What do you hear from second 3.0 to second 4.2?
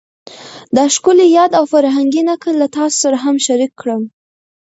سره هم شریک کړم